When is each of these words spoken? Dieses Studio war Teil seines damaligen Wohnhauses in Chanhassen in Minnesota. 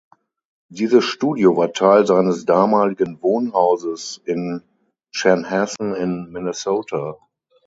Dieses 0.69 1.05
Studio 1.05 1.57
war 1.57 1.73
Teil 1.73 2.07
seines 2.07 2.43
damaligen 2.45 3.21
Wohnhauses 3.21 4.19
in 4.25 4.63
Chanhassen 5.13 5.93
in 5.93 6.31
Minnesota. 6.31 7.17